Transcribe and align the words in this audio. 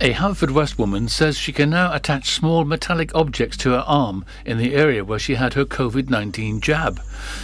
A 0.01 0.11
Haverfordwest 0.11 0.77
woman 0.77 1.07
says 1.07 1.37
she 1.37 1.53
can 1.53 1.69
now 1.69 1.93
attach 1.93 2.31
small 2.31 2.65
metallic 2.65 3.15
objects 3.15 3.55
to 3.57 3.69
her 3.69 3.83
arm 3.87 4.25
in 4.45 4.57
the 4.57 4.75
area 4.75 5.05
where 5.05 5.17
she 5.17 5.35
had 5.35 5.53
her 5.53 5.63
COVID 5.63 6.09
19 6.09 6.59
jab. 6.59 6.99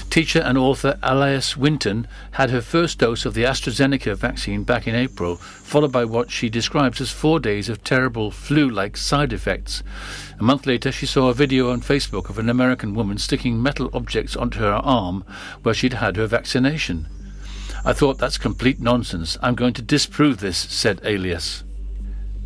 Teacher 0.10 0.40
and 0.40 0.58
author 0.58 1.00
Alice 1.02 1.56
Winton 1.56 2.08
had 2.32 2.50
her 2.50 2.60
first 2.60 3.00
dose 3.00 3.26
of 3.26 3.36
the 3.36 3.44
AstraZeneca 3.44 4.18
vaccine 4.18 4.64
back 4.64 4.86
in 4.86 4.96
April, 4.96 5.38
followed 5.38 5.94
by 5.94 6.04
what 6.04 6.30
she 6.30 6.50
describes 6.50 7.00
as 7.00 7.10
four 7.10 7.40
days 7.40 7.70
of 7.70 7.86
terrible 7.86 8.32
flu 8.32 8.70
like 8.70 8.98
side 8.98 9.32
effects. 9.32 9.82
A 10.38 10.44
month 10.44 10.66
later, 10.66 10.92
she 10.92 11.06
saw 11.06 11.30
a 11.30 11.34
video 11.34 11.72
on 11.72 11.80
Facebook 11.80 12.30
of 12.30 12.38
an 12.38 12.50
American 12.50 12.94
woman 12.94 13.18
sticking 13.18 13.64
metal 13.64 13.90
objects 13.94 14.36
onto 14.36 14.60
her 14.60 14.74
arm 14.74 15.24
where 15.64 15.74
she'd 15.74 15.94
had 15.94 16.18
her 16.18 16.28
vaccination. 16.28 17.08
I 17.86 17.94
thought 17.94 18.18
that's 18.18 18.38
complete 18.38 18.82
nonsense. 18.82 19.38
I'm 19.42 19.56
going 19.56 19.74
to 19.76 19.82
disprove 19.82 20.42
this, 20.42 20.58
said 20.58 21.00
Alice. 21.06 21.64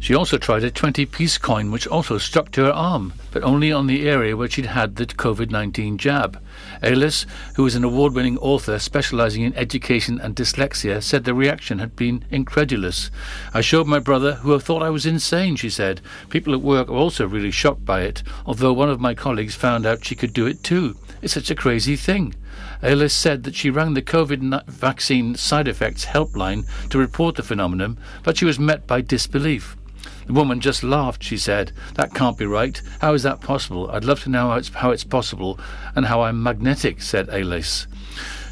She 0.05 0.14
also 0.14 0.38
tried 0.38 0.64
a 0.64 0.70
20 0.70 1.08
piece 1.08 1.40
coin 1.40 1.72
which 1.72 1.88
also 1.88 2.20
stuck 2.20 2.52
to 2.52 2.66
her 2.66 2.72
arm, 2.72 3.14
but 3.32 3.41
only 3.41 3.72
on 3.72 3.88
the 3.88 4.08
area 4.08 4.38
where 4.38 4.48
she'd 4.48 4.68
had 4.68 4.98
the 4.98 5.08
COVID 5.08 5.50
19 5.50 5.98
jab. 5.98 6.40
Alice, 6.84 7.26
who 7.55 7.66
is 7.66 7.73
an 7.73 7.84
award 7.84 8.14
winning 8.14 8.38
author 8.38 8.78
specializing 8.78 9.41
in 9.41 9.56
education 9.56 10.22
and 10.22 10.36
dyslexia, 10.36 11.02
said 11.02 11.23
the 11.23 11.33
reaction 11.33 11.80
had 11.80 11.95
been 11.95 12.23
incredulous. 12.30 13.09
I 13.52 13.61
showed 13.61 13.88
my 13.88 13.98
brother, 13.98 14.33
who 14.33 14.59
thought 14.59 14.83
I 14.83 14.92
was 14.92 15.08
insane, 15.08 15.56
she 15.56 15.72
said. 15.72 16.02
People 16.30 16.53
at 16.53 16.61
work 16.61 16.88
were 16.88 16.98
also 16.98 17.28
really 17.28 17.50
shocked 17.50 17.83
by 17.83 18.02
it, 18.02 18.22
although 18.45 18.73
one 18.73 18.92
of 18.92 19.02
my 19.02 19.16
colleagues 19.16 19.56
found 19.56 19.88
out 19.88 20.06
she 20.06 20.14
could 20.14 20.33
do 20.33 20.45
it 20.45 20.61
too. 20.61 20.95
It's 21.23 21.33
such 21.33 21.50
a 21.50 21.56
crazy 21.56 21.95
thing. 21.95 22.36
Alice 22.83 23.16
said 23.16 23.42
that 23.45 23.56
she 23.56 23.72
rang 23.72 23.95
the 23.95 24.03
COVID 24.03 24.66
vaccine 24.67 25.33
side 25.33 25.67
effects 25.67 26.06
helpline 26.06 26.64
to 26.92 27.00
report 27.00 27.38
the 27.38 27.42
phenomenon, 27.42 27.98
but 28.22 28.38
she 28.38 28.45
was 28.45 28.59
met 28.59 28.86
by 28.86 29.02
disbelief. 29.02 29.76
The 30.26 30.34
woman 30.34 30.59
just 30.59 30.84
laughed, 30.84 31.23
she 31.23 31.38
said. 31.38 31.72
That 31.95 32.14
can't 32.14 32.38
be 32.38 32.45
right. 32.45 32.81
How 33.00 33.14
is 33.14 33.23
that 33.23 33.42
possible? 33.42 33.90
I'd 33.92 34.04
love 34.06 34.22
to 34.23 34.30
know 34.30 34.50
how 34.50 34.56
it's, 34.56 34.70
how 34.70 34.92
it's 34.92 35.04
possible 35.04 35.59
and 35.95 36.06
how 36.06 36.23
I'm 36.23 36.42
magnetic, 36.42 37.02
said 37.02 37.30
Alice. 37.30 37.88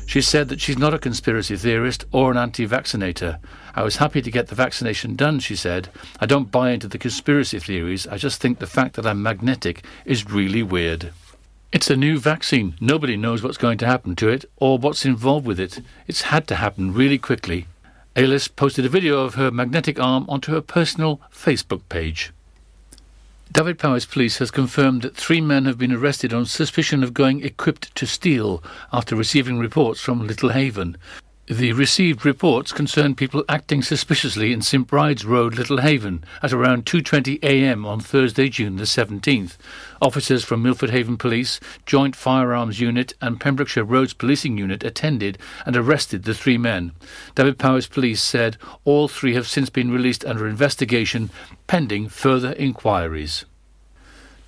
She 0.06 0.22
said 0.22 0.50
that 0.50 0.62
she's 0.62 0.78
not 0.78 0.94
a 0.94 1.00
conspiracy 1.00 1.56
theorist 1.56 2.06
or 2.12 2.32
an 2.32 2.38
anti 2.38 2.66
vaccinator. 2.66 3.40
I 3.74 3.84
was 3.84 3.98
happy 3.98 4.22
to 4.22 4.30
get 4.30 4.48
the 4.48 4.56
vaccination 4.56 5.16
done, 5.16 5.40
she 5.40 5.56
said. 5.56 5.90
I 6.20 6.28
don't 6.28 6.52
buy 6.52 6.72
into 6.72 6.88
the 6.88 7.00
conspiracy 7.00 7.58
theories. 7.58 8.06
I 8.06 8.18
just 8.18 8.40
think 8.40 8.60
the 8.60 8.68
fact 8.68 8.96
that 8.96 9.08
I'm 9.08 9.24
magnetic 9.24 9.84
is 10.06 10.30
really 10.30 10.62
weird. 10.62 11.12
It's 11.72 11.90
a 11.90 11.96
new 11.96 12.20
vaccine. 12.20 12.76
Nobody 12.80 13.18
knows 13.18 13.42
what's 13.42 13.58
going 13.58 13.80
to 13.80 13.88
happen 13.88 14.16
to 14.18 14.30
it 14.30 14.46
or 14.58 14.78
what's 14.78 15.06
involved 15.06 15.48
with 15.48 15.60
it. 15.60 15.82
It's 16.06 16.22
had 16.24 16.46
to 16.50 16.56
happen 16.56 16.94
really 16.94 17.18
quickly. 17.18 17.66
Alice 18.16 18.48
posted 18.48 18.86
a 18.86 18.90
video 18.90 19.22
of 19.22 19.34
her 19.34 19.50
magnetic 19.50 20.00
arm 20.00 20.28
onto 20.30 20.52
her 20.52 20.62
personal 20.62 21.20
Facebook 21.34 21.82
page. 21.90 22.32
Dyfed-Powys 23.52 24.06
Police 24.06 24.38
has 24.38 24.52
confirmed 24.52 25.02
that 25.02 25.16
three 25.16 25.42
men 25.42 25.66
have 25.66 25.80
been 25.80 25.92
arrested 25.92 26.32
on 26.32 26.46
suspicion 26.46 27.04
of 27.04 27.16
going 27.16 27.44
equipped 27.44 27.94
to 27.96 28.06
steal 28.06 28.64
after 28.92 29.16
receiving 29.16 29.58
reports 29.58 30.00
from 30.00 30.28
Little 30.28 30.50
Haven. 30.50 30.96
The 31.54 31.72
received 31.72 32.26
reports 32.26 32.72
concern 32.72 33.14
people 33.14 33.46
acting 33.48 33.84
suspiciously 33.84 34.52
in 34.52 34.64
St 34.64 34.88
Bride's 34.88 35.24
Road, 35.24 35.54
Little 35.54 35.82
Haven, 35.82 36.24
at 36.42 36.52
around 36.52 36.88
2:20 36.88 37.38
a.m. 37.44 37.86
on 37.86 38.00
Thursday, 38.00 38.50
June 38.50 38.78
the 38.78 38.86
17th. 38.86 39.58
Officers 40.02 40.44
from 40.44 40.64
Milford 40.64 40.90
Haven 40.90 41.16
Police, 41.16 41.60
Joint 41.86 42.16
Firearms 42.16 42.80
Unit, 42.80 43.14
and 43.22 43.40
Pembrokeshire 43.40 43.84
Roads 43.84 44.16
Policing 44.16 44.58
Unit 44.58 44.84
attended 44.84 45.38
and 45.64 45.78
arrested 45.78 46.24
the 46.24 46.34
three 46.34 46.58
men. 46.58 46.92
Dyfed-Powys 47.36 47.86
Police 47.86 48.24
said 48.24 48.58
all 48.84 49.08
three 49.08 49.36
have 49.36 49.48
since 49.48 49.70
been 49.70 49.92
released 49.92 50.26
under 50.26 50.48
investigation, 50.48 51.30
pending 51.68 52.10
further 52.10 52.54
inquiries. 52.54 53.46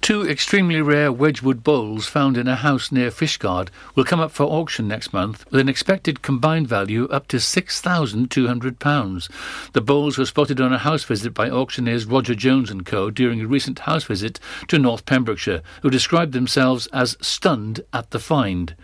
Two 0.05 0.21
extremely 0.29 0.81
rare 0.83 1.11
Wedgwood 1.11 1.63
bowls 1.63 2.05
found 2.05 2.37
in 2.37 2.47
a 2.47 2.57
house 2.57 2.91
near 2.91 3.09
Fishguard 3.09 3.69
will 3.95 4.03
come 4.03 4.19
up 4.19 4.29
for 4.29 4.43
auction 4.43 4.87
next 4.87 5.13
month 5.13 5.43
with 5.49 5.59
an 5.59 5.67
expected 5.67 6.21
combined 6.21 6.67
value 6.67 7.07
up 7.07 7.27
to 7.29 7.37
£6,200. 7.37 9.29
The 9.71 9.81
bowls 9.81 10.19
were 10.19 10.27
spotted 10.27 10.61
on 10.61 10.71
a 10.71 10.77
house 10.77 11.03
visit 11.03 11.33
by 11.33 11.49
auctioneers 11.49 12.05
Roger 12.05 12.35
Jones 12.35 12.71
& 12.81 12.85
Co. 12.85 13.09
during 13.09 13.41
a 13.41 13.47
recent 13.47 13.79
house 13.79 14.03
visit 14.03 14.39
to 14.67 14.77
North 14.77 15.07
Pembrokeshire, 15.07 15.63
who 15.81 15.89
described 15.89 16.33
themselves 16.33 16.85
as 16.93 17.17
stunned 17.19 17.81
at 17.91 18.11
the 18.11 18.19
find. 18.19 18.75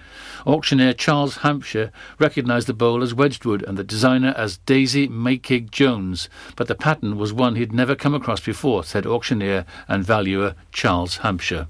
Auctioneer 0.46 0.94
Charles 0.94 1.38
Hampshire 1.38 1.92
recognised 2.20 2.68
the 2.68 2.74
bowl 2.74 3.04
as 3.04 3.14
Wedgwood 3.14 3.64
and 3.64 3.78
the 3.78 3.84
designer 3.84 4.34
as 4.36 4.58
Daisy 4.58 5.08
Makeig 5.08 5.72
Jones, 5.72 6.30
but 6.56 6.68
the 6.68 6.76
pattern 6.76 7.18
was 7.18 7.32
one 7.32 7.56
he'd 7.56 7.74
never 7.74 7.96
come 7.96 8.14
across 8.14 8.40
before, 8.40 8.84
said 8.84 9.06
auctioneer 9.06 9.66
and 9.88 10.04
valuer 10.04 10.56
Charles 10.72 11.18
Hampshire. 11.18 11.68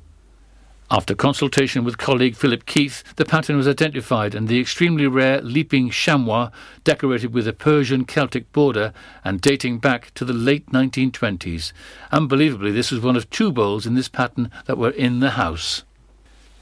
After 0.93 1.15
consultation 1.15 1.85
with 1.85 1.97
colleague 1.97 2.35
Philip 2.35 2.65
Keith, 2.65 3.15
the 3.15 3.23
pattern 3.23 3.55
was 3.55 3.65
identified 3.65 4.35
and 4.35 4.49
the 4.49 4.59
extremely 4.59 5.07
rare 5.07 5.41
leaping 5.41 5.89
chamois, 5.89 6.49
decorated 6.83 7.33
with 7.33 7.47
a 7.47 7.53
Persian 7.53 8.03
Celtic 8.03 8.51
border 8.51 8.91
and 9.23 9.39
dating 9.39 9.79
back 9.79 10.13
to 10.15 10.25
the 10.25 10.33
late 10.33 10.69
1920s. 10.69 11.71
Unbelievably, 12.11 12.71
this 12.71 12.91
was 12.91 12.99
one 12.99 13.15
of 13.15 13.29
two 13.29 13.53
bowls 13.53 13.85
in 13.85 13.95
this 13.95 14.09
pattern 14.09 14.51
that 14.65 14.77
were 14.77 14.89
in 14.89 15.21
the 15.21 15.31
house. 15.31 15.83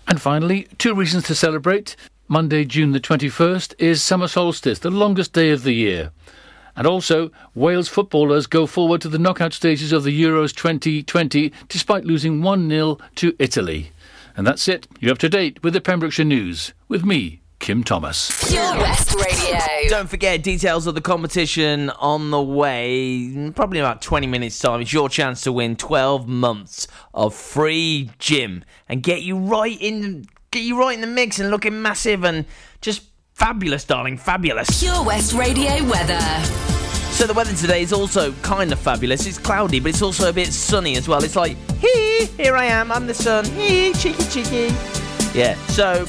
And 0.09 0.19
finally, 0.19 0.67
two 0.79 0.95
reasons 0.95 1.25
to 1.25 1.35
celebrate. 1.35 1.95
Monday, 2.27 2.65
June 2.65 2.91
the 2.91 2.99
21st, 2.99 3.75
is 3.77 4.01
summer 4.01 4.27
solstice, 4.27 4.79
the 4.79 4.89
longest 4.89 5.33
day 5.33 5.51
of 5.51 5.61
the 5.61 5.73
year. 5.73 6.11
And 6.75 6.87
also, 6.87 7.29
Wales 7.53 7.87
footballers 7.87 8.47
go 8.47 8.65
forward 8.65 9.01
to 9.01 9.07
the 9.07 9.19
knockout 9.19 9.53
stages 9.53 9.93
of 9.93 10.03
the 10.03 10.23
Euros 10.23 10.55
2020 10.55 11.53
despite 11.67 12.05
losing 12.05 12.41
1 12.41 12.69
0 12.69 12.97
to 13.15 13.35
Italy. 13.37 13.91
And 14.35 14.47
that's 14.47 14.67
it. 14.67 14.87
You're 14.99 15.11
up 15.11 15.19
to 15.19 15.29
date 15.29 15.61
with 15.61 15.73
the 15.73 15.81
Pembrokeshire 15.81 16.25
News 16.25 16.73
with 16.87 17.05
me, 17.05 17.41
Kim 17.59 17.83
Thomas. 17.83 18.51
Radio. 18.51 19.28
Don't 19.89 20.09
forget 20.09 20.43
details 20.43 20.87
of 20.87 20.95
the 20.95 21.01
competition 21.01 21.89
on 21.91 22.31
the 22.31 22.41
way. 22.41 23.51
Probably 23.55 23.79
about 23.79 24.01
20 24.01 24.27
minutes 24.27 24.59
time. 24.59 24.81
It's 24.81 24.93
your 24.93 25.09
chance 25.09 25.41
to 25.41 25.51
win 25.51 25.75
12 25.75 26.27
months 26.27 26.87
of 27.13 27.33
free 27.33 28.11
gym 28.19 28.63
and 28.87 29.01
get 29.03 29.21
you 29.21 29.37
right 29.37 29.77
in 29.79 30.27
get 30.51 30.63
you 30.63 30.79
right 30.79 30.95
in 30.95 31.01
the 31.01 31.07
mix 31.07 31.39
and 31.39 31.51
looking 31.51 31.81
massive 31.81 32.23
and 32.23 32.45
just 32.81 33.03
fabulous, 33.33 33.83
darling, 33.83 34.17
fabulous. 34.17 34.79
Pure 34.79 35.03
West 35.03 35.33
Radio 35.33 35.83
weather. 35.85 36.19
So 37.11 37.27
the 37.27 37.33
weather 37.33 37.53
today 37.53 37.81
is 37.81 37.91
also 37.91 38.31
kind 38.41 38.71
of 38.71 38.79
fabulous. 38.79 39.25
It's 39.27 39.37
cloudy, 39.37 39.79
but 39.79 39.89
it's 39.89 40.01
also 40.01 40.29
a 40.29 40.33
bit 40.33 40.47
sunny 40.53 40.95
as 40.95 41.07
well. 41.07 41.23
It's 41.23 41.35
like, 41.35 41.57
hee, 41.79 42.25
here 42.37 42.55
I 42.55 42.65
am, 42.65 42.91
I'm 42.91 43.07
the 43.07 43.13
sun, 43.13 43.45
hee, 43.45 43.93
cheeky, 43.93 44.23
cheeky. 44.23 44.75
Yeah, 45.33 45.55
so 45.67 46.05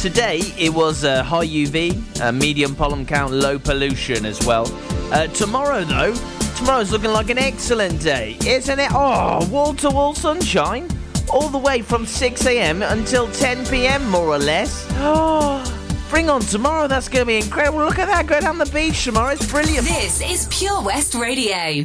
today 0.00 0.40
it 0.56 0.72
was 0.72 1.04
uh, 1.04 1.22
high 1.22 1.46
UV, 1.46 2.20
uh, 2.22 2.32
medium 2.32 2.74
pollen 2.74 3.04
count, 3.04 3.32
low 3.32 3.58
pollution 3.58 4.24
as 4.24 4.44
well. 4.46 4.66
Uh, 5.12 5.26
tomorrow, 5.28 5.84
though, 5.84 6.14
tomorrow's 6.56 6.90
looking 6.90 7.12
like 7.12 7.28
an 7.28 7.36
excellent 7.36 8.00
day, 8.00 8.38
isn't 8.46 8.78
it? 8.78 8.90
Oh, 8.94 9.46
wall 9.50 9.74
to 9.74 9.90
wall 9.90 10.14
sunshine, 10.14 10.88
all 11.28 11.50
the 11.50 11.58
way 11.58 11.82
from 11.82 12.06
6 12.06 12.46
a.m. 12.46 12.82
until 12.82 13.30
10 13.32 13.66
p.m., 13.66 14.08
more 14.08 14.28
or 14.28 14.38
less. 14.38 14.86
Oh. 14.92 15.62
Bring 16.10 16.30
on 16.30 16.40
tomorrow, 16.40 16.88
that's 16.88 17.08
going 17.08 17.22
to 17.22 17.26
be 17.26 17.36
incredible. 17.36 17.80
Look 17.80 17.98
at 17.98 18.08
that, 18.08 18.26
go 18.26 18.40
down 18.40 18.56
the 18.58 18.66
beach 18.66 19.04
tomorrow, 19.04 19.32
it's 19.32 19.48
brilliant. 19.48 19.86
This 19.86 20.22
is 20.22 20.48
Pure 20.50 20.82
West 20.82 21.14
Radio. 21.14 21.84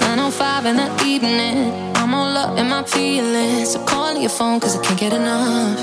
905 0.00 0.66
in 0.66 0.76
the 0.76 1.04
evening. 1.04 1.97
I'm 2.08 2.14
all 2.14 2.38
up 2.38 2.58
in 2.58 2.70
my 2.70 2.82
feelings. 2.84 3.72
So 3.72 3.84
call 3.84 4.16
your 4.16 4.30
phone 4.30 4.60
cause 4.60 4.74
I 4.74 4.82
can't 4.82 4.98
get 4.98 5.12
enough. 5.12 5.78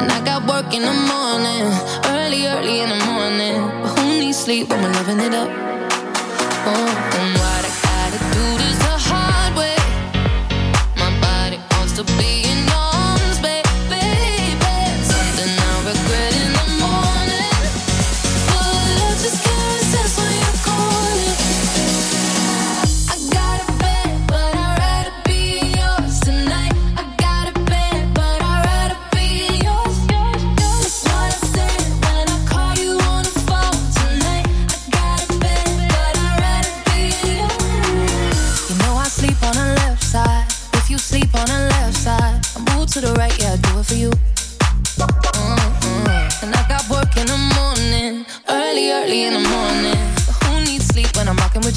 And 0.00 0.10
I 0.10 0.20
got 0.24 0.44
work 0.50 0.74
in 0.74 0.82
the 0.82 0.96
morning, 1.12 1.70
early, 2.06 2.48
early 2.48 2.80
in 2.80 2.88
the 2.88 3.00
morning. 3.06 3.62
But 3.82 3.90
who 3.94 4.18
needs 4.18 4.38
sleep 4.38 4.68
when 4.68 4.82
we're 4.82 4.94
loving 4.98 5.20
it 5.20 5.32
up? 5.32 5.48
Oh, 6.66 6.88
and 7.20 7.32
what 7.38 7.62
I 7.68 7.72
gotta 7.86 8.18
do 8.34 8.44
this 8.58 8.78
the 8.82 8.96
hard 9.08 9.52
way. 9.54 9.78
My 10.96 11.12
body 11.20 11.58
wants 11.70 11.92
to 11.98 12.04
be 12.18 12.31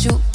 without 0.04 0.35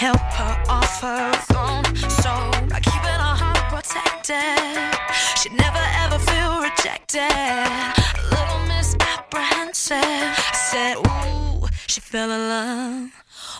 help 0.00 0.16
her 0.16 0.64
off 0.70 1.02
her 1.02 1.30
own. 1.58 1.84
So 2.22 2.32
by 2.70 2.80
keeping 2.80 3.20
her 3.26 3.36
heart 3.42 3.64
protected, 3.68 4.80
she'd 5.38 5.52
never 5.52 5.84
ever 6.02 6.18
feel 6.18 6.52
rejected. 6.68 7.20
A 7.20 8.24
little 8.34 8.60
misapprehensive. 8.66 10.00
I 10.00 10.58
said, 10.70 10.94
Ooh, 11.06 11.68
she 11.86 12.00
fell 12.00 12.30
in 12.30 12.42
love. 12.48 13.10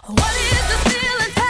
What 0.07 0.35
is 0.49 0.65
the 0.71 0.79
feeling? 0.89 1.50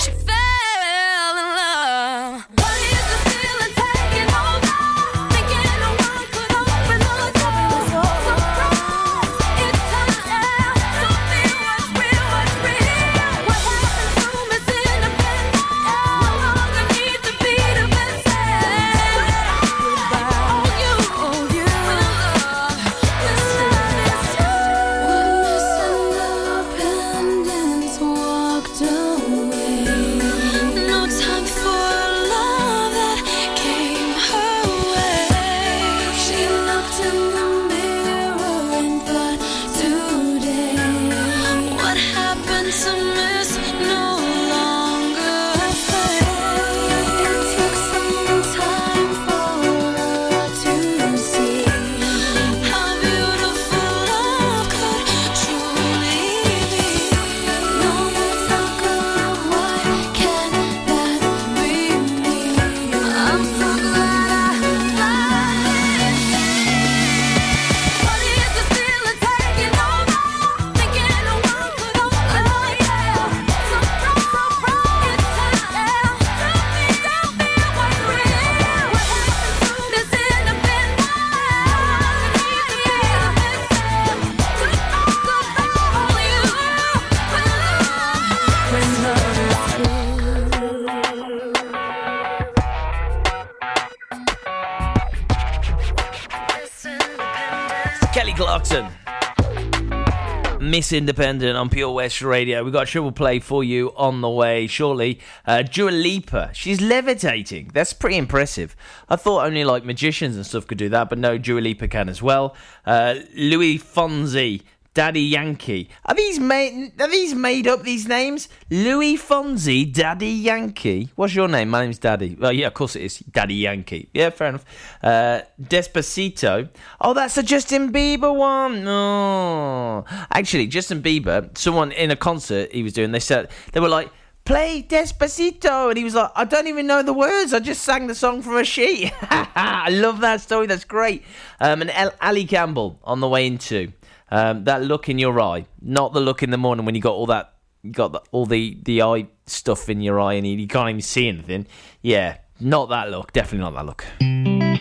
Independent 100.93 101.57
on 101.57 101.69
Pure 101.69 101.91
West 101.91 102.21
Radio. 102.21 102.63
We've 102.63 102.73
got 102.73 102.87
triple 102.87 103.11
play 103.11 103.39
for 103.39 103.63
you 103.63 103.93
on 103.95 104.21
the 104.21 104.29
way 104.29 104.67
shortly. 104.67 105.19
Uh, 105.45 105.61
Dua 105.61 105.89
Lipa, 105.89 106.51
she's 106.53 106.81
levitating. 106.81 107.71
That's 107.73 107.93
pretty 107.93 108.17
impressive. 108.17 108.75
I 109.09 109.15
thought 109.15 109.45
only 109.45 109.63
like 109.63 109.85
magicians 109.85 110.35
and 110.35 110.45
stuff 110.45 110.67
could 110.67 110.77
do 110.77 110.89
that, 110.89 111.09
but 111.09 111.17
no, 111.17 111.37
Dua 111.37 111.59
Lipa 111.61 111.87
can 111.87 112.09
as 112.09 112.21
well. 112.21 112.55
Uh, 112.85 113.15
Luis 113.35 113.83
Fonsi, 113.83 114.61
Daddy 114.93 115.21
Yankee. 115.21 115.87
Are 116.05 116.13
these 116.13 116.37
made? 116.37 116.99
Are 116.99 117.07
these 117.07 117.33
made 117.33 117.65
up? 117.65 117.83
These 117.83 118.09
names? 118.09 118.49
Luis 118.69 119.21
Fonsi, 119.23 119.91
Daddy 119.91 120.27
Yankee. 120.27 121.09
What's 121.15 121.33
your 121.33 121.47
name? 121.47 121.69
My 121.69 121.83
name's 121.83 121.97
Daddy. 121.97 122.35
Well, 122.37 122.51
yeah, 122.51 122.67
of 122.67 122.73
course 122.73 122.97
it 122.97 123.03
is. 123.03 123.19
Daddy 123.19 123.55
Yankee. 123.55 124.09
Yeah, 124.13 124.31
fair 124.31 124.49
enough. 124.49 124.65
Uh, 125.01 125.43
Despacito. 125.61 126.67
Oh, 126.99 127.13
that's 127.13 127.37
a 127.37 127.43
Justin 127.43 127.93
Bieber 127.93 128.35
one. 128.35 128.83
No, 128.83 130.03
actually, 130.29 130.67
Justin 130.67 131.01
Bieber. 131.01 131.57
Someone 131.57 131.93
in 131.93 132.11
a 132.11 132.17
concert 132.17 132.73
he 132.73 132.83
was 132.83 132.91
doing. 132.91 133.13
They 133.13 133.19
said 133.19 133.49
they 133.71 133.79
were 133.79 133.89
like. 133.89 134.11
Play 134.43 134.81
Despacito, 134.81 135.89
and 135.89 135.97
he 135.99 136.03
was 136.03 136.15
like, 136.15 136.31
"I 136.35 136.45
don't 136.45 136.65
even 136.65 136.87
know 136.87 137.03
the 137.03 137.13
words. 137.13 137.53
I 137.53 137.59
just 137.59 137.83
sang 137.83 138.07
the 138.07 138.15
song 138.15 138.41
from 138.41 138.57
a 138.57 138.63
sheet." 138.63 139.13
I 139.21 139.89
love 139.91 140.19
that 140.21 140.41
story. 140.41 140.65
That's 140.65 140.83
great. 140.83 141.23
Um, 141.59 141.81
and 141.81 141.91
El- 141.91 142.15
Ali 142.19 142.45
Campbell 142.45 142.99
on 143.03 143.19
the 143.19 143.29
way 143.29 143.45
into 143.45 143.93
um, 144.31 144.63
that 144.63 144.81
look 144.81 145.09
in 145.09 145.19
your 145.19 145.39
eye, 145.39 145.65
not 145.81 146.13
the 146.13 146.21
look 146.21 146.41
in 146.41 146.49
the 146.49 146.57
morning 146.57 146.85
when 146.85 146.95
you 146.95 147.01
got 147.01 147.13
all 147.13 147.27
that, 147.27 147.53
got 147.91 148.13
the, 148.13 148.21
all 148.31 148.45
the 148.45 148.77
the 148.83 149.01
eye 149.01 149.27
stuff 149.45 149.89
in 149.89 150.01
your 150.01 150.19
eye 150.19 150.33
and 150.33 150.47
you, 150.47 150.57
you 150.57 150.67
can't 150.67 150.89
even 150.89 151.01
see 151.01 151.27
anything. 151.27 151.67
Yeah, 152.01 152.37
not 152.59 152.89
that 152.89 153.09
look. 153.09 153.33
Definitely 153.33 153.69
not 153.69 153.73
that 153.75 153.85
look. 153.85 154.05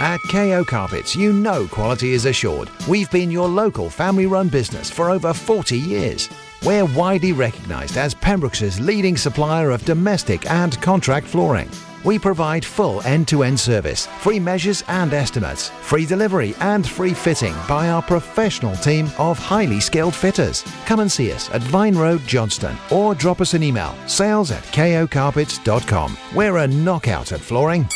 At 0.00 0.20
KO 0.30 0.64
Carpets, 0.64 1.14
you 1.14 1.32
know 1.32 1.66
quality 1.66 2.14
is 2.14 2.24
assured. 2.24 2.70
We've 2.88 3.10
been 3.10 3.30
your 3.30 3.48
local 3.48 3.90
family 3.90 4.24
run 4.24 4.48
business 4.48 4.90
for 4.90 5.10
over 5.10 5.34
40 5.34 5.76
years. 5.76 6.30
We're 6.64 6.86
widely 6.86 7.32
recognised 7.32 7.98
as 7.98 8.14
Pembroke's 8.14 8.80
leading 8.80 9.18
supplier 9.18 9.70
of 9.70 9.84
domestic 9.84 10.50
and 10.50 10.80
contract 10.80 11.26
flooring. 11.26 11.68
We 12.04 12.18
provide 12.18 12.64
full 12.64 13.02
end 13.02 13.28
to 13.28 13.42
end 13.42 13.60
service, 13.60 14.06
free 14.06 14.40
measures 14.40 14.82
and 14.88 15.12
estimates, 15.12 15.68
free 15.82 16.06
delivery 16.06 16.54
and 16.60 16.86
free 16.86 17.14
fitting 17.14 17.54
by 17.68 17.90
our 17.90 18.02
professional 18.02 18.74
team 18.76 19.10
of 19.18 19.38
highly 19.38 19.80
skilled 19.80 20.14
fitters. 20.14 20.62
Come 20.86 21.00
and 21.00 21.12
see 21.12 21.32
us 21.32 21.50
at 21.50 21.62
Vine 21.62 21.96
Road, 21.96 22.20
Johnston, 22.26 22.76
or 22.90 23.14
drop 23.14 23.40
us 23.40 23.54
an 23.54 23.62
email 23.62 23.94
sales 24.06 24.50
at 24.50 24.62
kocarpets.com. 24.64 26.16
We're 26.34 26.58
a 26.58 26.66
knockout 26.66 27.32
at 27.32 27.40
flooring. 27.40 27.86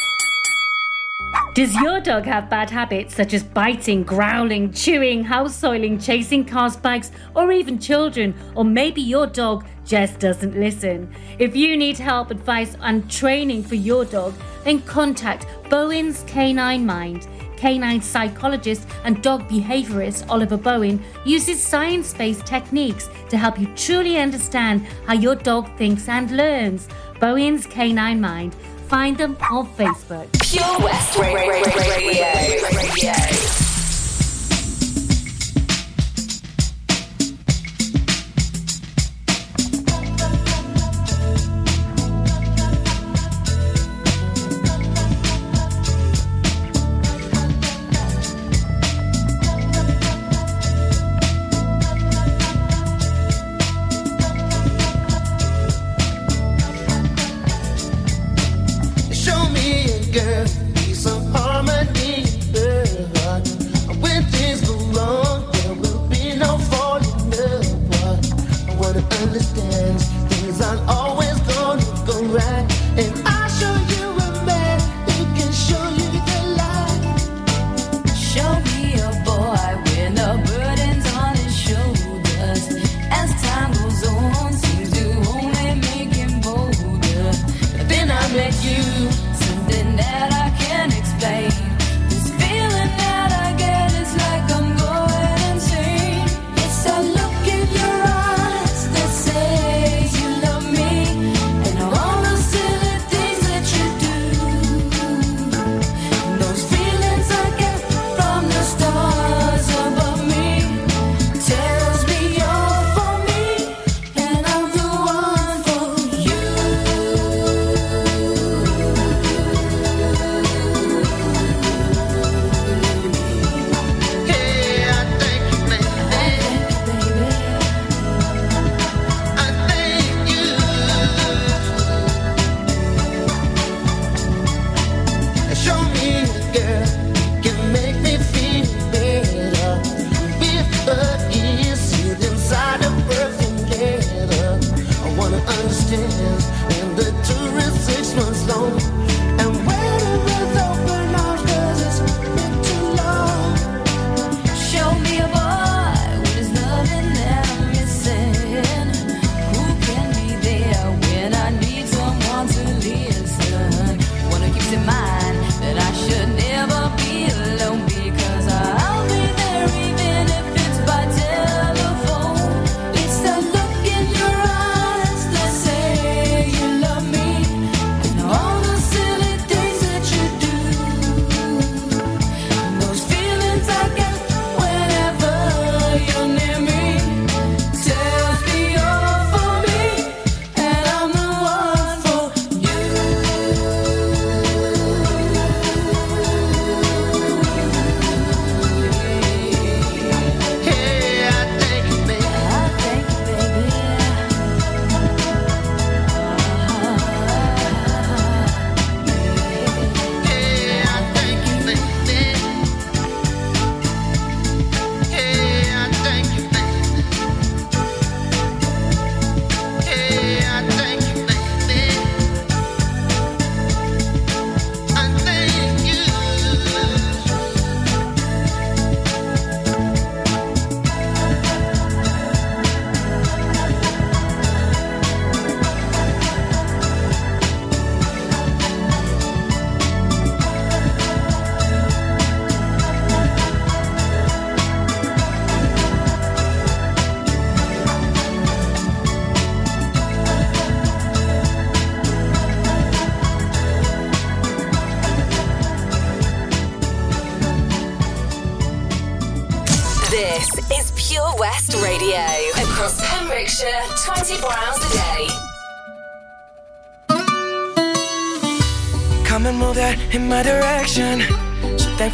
Does 1.55 1.73
your 1.77 2.01
dog 2.01 2.25
have 2.25 2.51
bad 2.51 2.69
habits 2.69 3.15
such 3.15 3.33
as 3.33 3.45
biting, 3.45 4.03
growling, 4.03 4.73
chewing, 4.73 5.23
house 5.23 5.55
soiling, 5.55 6.01
chasing 6.01 6.45
cars, 6.45 6.77
bikes, 6.77 7.13
or 7.37 7.53
even 7.53 7.79
children? 7.79 8.35
Or 8.57 8.65
maybe 8.65 9.01
your 9.01 9.29
dog 9.29 9.65
just 9.85 10.19
doesn't 10.21 10.59
listen? 10.59 11.13
If 11.39 11.55
you 11.55 11.77
need 11.77 11.99
help, 11.99 12.31
advice, 12.31 12.77
and 12.81 13.11
training 13.11 13.65
for 13.65 13.75
your 13.75 14.05
dog, 14.05 14.35
then 14.65 14.83
contact 14.83 15.47
Bowen's 15.71 16.23
Canine 16.27 16.87
Mind. 16.87 17.27
Canine 17.57 18.03
psychologist 18.03 18.87
and 19.05 19.23
dog 19.23 19.49
behaviorist 19.49 20.29
Oliver 20.29 20.57
Bowen 20.57 21.03
uses 21.25 21.63
science 21.63 22.13
based 22.13 22.47
techniques 22.47 23.09
to 23.29 23.37
help 23.37 23.59
you 23.59 23.67
truly 23.75 24.19
understand 24.19 24.87
how 25.07 25.15
your 25.15 25.35
dog 25.35 25.69
thinks 25.77 26.09
and 26.09 26.31
learns. 26.31 26.89
Bowen's 27.21 27.67
Canine 27.67 28.21
Mind 28.21 28.55
Find 28.89 29.17
them 29.17 29.37
on 29.51 29.67
Facebook. 29.75 30.31
Pure 30.41 30.79
West 30.81 31.19
Radio. 31.19 31.65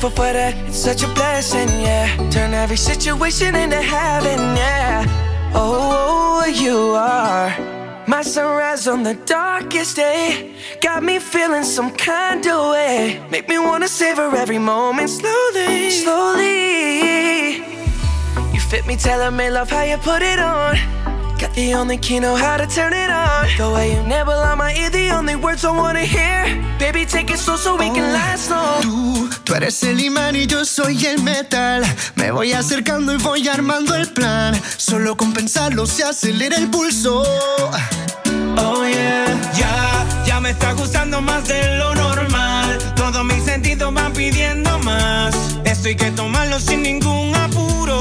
Thankful 0.00 0.24
for 0.24 0.32
that, 0.32 0.56
it's 0.66 0.78
such 0.78 1.02
a 1.02 1.08
blessing, 1.08 1.68
yeah. 1.78 2.08
Turn 2.30 2.54
every 2.54 2.78
situation 2.78 3.54
into 3.54 3.76
heaven, 3.76 4.38
yeah. 4.56 5.04
Oh, 5.52 6.40
oh, 6.40 6.46
you 6.46 6.94
are 6.96 7.50
my 8.08 8.22
sunrise 8.22 8.88
on 8.88 9.02
the 9.02 9.12
darkest 9.26 9.96
day. 9.96 10.54
Got 10.80 11.02
me 11.02 11.18
feeling 11.18 11.64
some 11.64 11.90
kind 11.90 12.46
of 12.46 12.70
way. 12.70 13.22
Make 13.30 13.46
me 13.46 13.58
wanna 13.58 13.88
savor 13.88 14.34
every 14.34 14.56
moment 14.56 15.10
slowly, 15.10 15.90
slowly. 15.90 17.56
You 18.54 18.60
fit 18.70 18.86
me, 18.86 18.96
telling 18.96 19.36
me 19.36 19.50
love 19.50 19.68
how 19.68 19.82
you 19.82 19.98
put 19.98 20.22
it 20.22 20.38
on. 20.38 20.76
Got 21.40 21.54
the 21.54 21.72
only 21.74 21.96
key, 21.96 22.20
know 22.20 22.36
how 22.36 22.56
to 22.56 22.66
turn 22.66 22.92
it 22.92 23.10
on. 23.10 23.48
The 23.56 23.70
way 23.74 23.94
you 23.94 24.02
nibble 24.02 24.32
on 24.32 24.58
my 24.58 24.74
ear, 24.74 24.89
the 25.10 25.16
only 25.16 25.36
words 25.36 25.64
I 25.64 25.70
wanna 25.70 26.04
hear. 26.04 26.44
Baby, 26.78 27.04
take 27.04 27.30
it 27.30 27.38
slow 27.38 27.56
so 27.56 27.76
we 27.76 27.90
can 27.90 28.12
last 28.12 28.50
long. 28.50 28.82
Tú, 28.82 29.28
tú 29.44 29.54
eres 29.54 29.82
el 29.82 30.00
imán 30.00 30.36
y 30.36 30.46
yo 30.46 30.64
soy 30.64 31.04
el 31.06 31.22
metal. 31.22 31.82
Me 32.14 32.30
voy 32.30 32.52
acercando 32.52 33.12
y 33.12 33.16
voy 33.18 33.48
armando 33.48 33.94
el 33.94 34.08
plan. 34.12 34.54
Solo 34.76 35.16
con 35.16 35.32
pensarlo 35.32 35.86
se 35.86 36.04
acelera 36.04 36.56
el 36.56 36.68
pulso. 36.70 37.22
Oh 38.56 38.84
yeah, 38.84 39.26
Ya, 39.56 40.24
ya 40.26 40.40
me 40.40 40.50
está 40.50 40.72
gustando 40.72 41.20
más 41.20 41.46
de 41.48 41.78
lo 41.78 41.94
normal. 41.94 42.78
Todos 42.94 43.24
mis 43.24 43.44
sentidos 43.44 43.92
van 43.92 44.12
pidiendo 44.12 44.78
más. 44.80 45.34
Esto 45.64 45.88
hay 45.88 45.96
que 45.96 46.10
tomarlo 46.12 46.58
sin 46.60 46.82
ningún 46.82 47.34
apuro. 47.34 48.00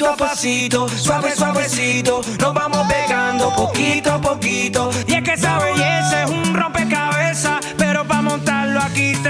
Pasito 0.00 0.24
a 0.24 0.28
pasito, 0.28 0.88
suave, 0.88 1.36
suavecito. 1.36 2.22
Nos 2.40 2.54
vamos 2.54 2.86
pegando 2.88 3.54
poquito 3.54 4.12
a 4.12 4.18
poquito. 4.18 4.90
Y 5.06 5.12
es 5.12 5.22
que 5.22 5.34
esa 5.34 5.58
belleza 5.58 6.22
es 6.22 6.30
un 6.30 6.54
rompecabezas. 6.54 7.60
Pero 7.76 8.06
para 8.06 8.22
montarlo 8.22 8.80
aquí 8.80 9.12
tengo 9.22 9.29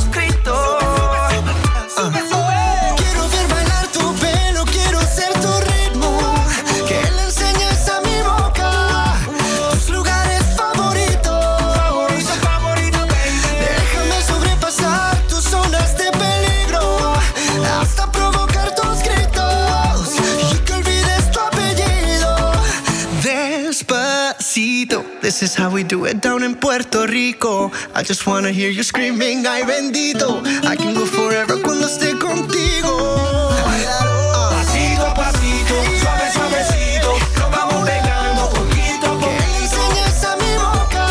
This 25.41 25.53
is 25.53 25.57
how 25.57 25.71
we 25.71 25.81
do 25.81 26.05
it 26.05 26.21
down 26.21 26.43
in 26.43 26.53
Puerto 26.53 27.07
Rico. 27.07 27.71
I 27.95 28.03
just 28.03 28.27
wanna 28.27 28.51
hear 28.51 28.69
you 28.69 28.83
screaming, 28.83 29.43
ay 29.47 29.63
bendito. 29.63 30.45
I 30.63 30.75
can 30.75 30.93
go 30.93 31.03
forever 31.07 31.57
cuando 31.63 31.87
esté 31.87 32.13
contigo. 32.13 32.93
Pasito 34.53 35.03
a 35.03 35.13
pasito, 35.15 35.73
suave, 35.99 36.31
suavecito, 36.31 37.17
nos 37.39 37.49
vamos 37.49 37.89
pegando 37.89 38.49
poquito 38.53 39.07
a 39.07 39.17
Que 39.17 39.25
poquito. 39.25 39.57
enseñes 39.65 40.23
a 40.29 40.35
mi 40.37 40.53
boca 40.61 41.05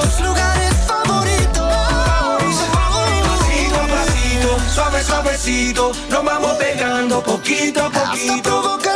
tus 0.00 0.20
lugares 0.24 0.72
favoritos. 0.88 1.60
Pasito 3.28 3.76
a 3.76 3.86
pasito, 3.86 4.50
suave, 4.74 5.04
suavecito, 5.04 5.92
nos 6.08 6.24
vamos 6.24 6.52
pegando 6.56 7.22
poquito 7.22 7.84
a 7.84 7.90
poquito. 7.90 8.95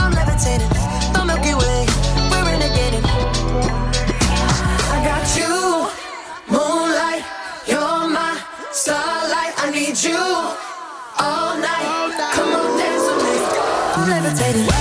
I'm 0.00 0.12
levitating. 0.12 0.68
The 1.12 1.24
Milky 1.24 1.54
Way, 1.54 1.80
we're 2.30 2.44
renegading. 2.48 3.04
I 4.94 4.98
got 5.08 5.24
you, 5.38 5.54
moonlight. 6.48 7.24
You're 7.66 8.08
my 8.08 8.32
starlight. 8.72 9.52
I 9.58 9.70
need 9.70 9.96
you 10.02 10.16
all 11.18 11.56
night. 11.58 11.88
Come 12.34 12.52
on, 12.60 12.78
dance 12.78 13.04
with 13.08 13.20
me. 13.24 13.34
I'm 13.96 14.08
levitating. 14.10 14.75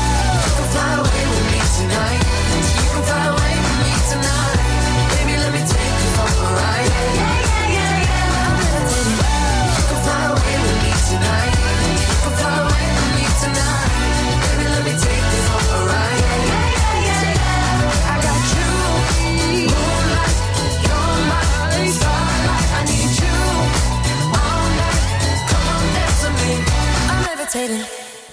Levitating. 27.56 27.86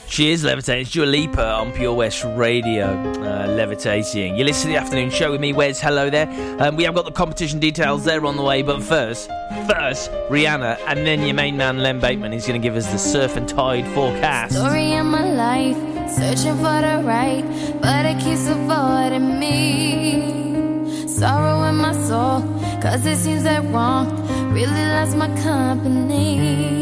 She 0.08 0.30
is 0.30 0.44
levitating. 0.44 0.82
It's 0.82 0.90
Dua 0.90 1.06
Lipa 1.06 1.52
on 1.54 1.72
Pure 1.72 1.94
West 1.94 2.24
Radio, 2.24 2.86
uh, 2.86 3.46
levitating. 3.48 4.36
You 4.36 4.44
listen 4.44 4.62
to 4.62 4.68
the 4.68 4.76
afternoon 4.76 5.10
show 5.10 5.30
with 5.30 5.40
me, 5.40 5.52
Wes. 5.52 5.80
Hello 5.80 6.10
there. 6.10 6.28
Um, 6.60 6.76
we 6.76 6.84
have 6.84 6.94
got 6.94 7.06
the 7.06 7.12
competition 7.12 7.58
details 7.58 8.04
there 8.04 8.24
on 8.26 8.36
the 8.36 8.42
way, 8.42 8.62
but 8.62 8.82
first, 8.82 9.28
first, 9.68 10.10
Rihanna, 10.28 10.78
and 10.86 11.06
then 11.06 11.22
your 11.22 11.34
main 11.34 11.56
man, 11.56 11.78
Len 11.78 11.98
Bateman, 11.98 12.32
is 12.34 12.46
going 12.46 12.60
to 12.60 12.66
give 12.66 12.76
us 12.76 12.90
the 12.92 12.98
surf 12.98 13.36
and 13.36 13.48
tide 13.48 13.86
forecast. 13.94 14.54
Story 14.54 14.94
of 14.96 15.06
my 15.06 15.24
life, 15.32 15.76
searching 16.10 16.56
for 16.56 16.80
the 16.82 17.00
right, 17.04 17.44
but 17.80 18.04
it 18.04 18.18
keeps 18.22 18.46
avoiding 18.48 19.38
me. 19.38 21.08
Sorrow 21.08 21.62
in 21.70 21.76
my 21.76 21.92
soul, 22.06 22.42
cause 22.82 23.06
it 23.06 23.16
seems 23.16 23.44
that 23.44 23.64
wrong 23.72 24.52
really 24.52 24.66
loves 24.66 25.14
my 25.14 25.28
company. 25.42 26.81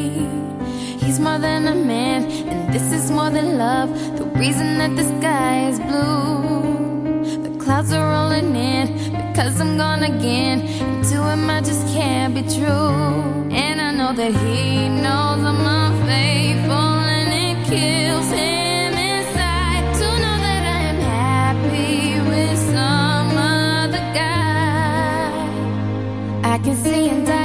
He's 1.11 1.18
more 1.18 1.40
than 1.40 1.66
a 1.66 1.75
man, 1.75 2.31
and 2.31 2.73
this 2.73 2.92
is 2.92 3.11
more 3.11 3.31
than 3.31 3.59
love. 3.59 3.90
The 4.16 4.27
reason 4.38 4.79
that 4.79 4.94
the 4.94 5.03
sky 5.03 5.66
is 5.70 5.81
blue. 5.81 7.42
The 7.42 7.51
clouds 7.59 7.92
are 7.92 8.09
rolling 8.12 8.55
in 8.55 8.87
because 9.27 9.61
I'm 9.61 9.77
gone 9.77 10.05
again. 10.05 10.61
And 10.61 11.05
to 11.07 11.16
him, 11.31 11.51
I 11.51 11.62
just 11.62 11.85
can't 11.88 12.33
be 12.33 12.42
true. 12.42 12.94
And 13.51 13.81
I 13.81 13.90
know 13.90 14.12
that 14.12 14.33
he 14.44 14.88
knows 15.03 15.42
I'm 15.51 15.66
unfaithful, 15.83 16.92
and 17.18 17.29
it 17.44 17.57
kills 17.66 18.29
him 18.31 18.92
inside 19.11 19.87
to 19.99 20.07
know 20.23 20.37
that 20.46 20.62
I 20.77 20.81
am 20.92 21.01
happy 21.18 22.20
with 22.31 22.57
some 22.70 23.37
other 23.37 24.05
guy. 24.14 25.33
I 26.55 26.59
can 26.59 26.77
see 26.77 27.09
him 27.09 27.25
dying. 27.25 27.39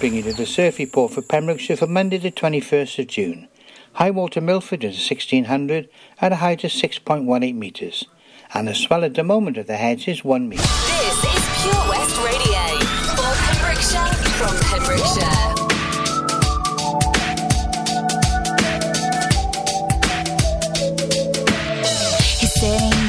Bringing 0.00 0.24
you 0.24 0.32
the 0.32 0.46
surf 0.46 0.78
report 0.78 1.12
for 1.12 1.20
Pembrokeshire 1.20 1.76
for 1.76 1.86
Monday 1.86 2.16
the 2.16 2.30
21st 2.30 3.00
of 3.00 3.06
June. 3.08 3.48
High 3.92 4.10
water 4.10 4.40
Milford 4.40 4.82
is 4.82 4.94
1600 4.94 5.90
at 6.22 6.32
a 6.32 6.36
height 6.36 6.64
of 6.64 6.70
6.18 6.70 7.54
metres, 7.54 8.06
and 8.54 8.66
the 8.66 8.74
swell 8.74 9.04
at 9.04 9.12
the 9.12 9.22
moment 9.22 9.58
of 9.58 9.66
the 9.66 9.76
heads 9.76 10.08
is 10.08 10.24
1 10.24 10.48
metre. 10.48 10.62
This 10.62 11.18
is 11.18 11.62
Pure 11.62 11.88
West 11.90 12.16
Radio 12.24 12.78
for 13.14 13.30
Pembrokeshire 13.44 14.14
from 14.38 14.56
Pembrokeshire. 14.70 15.59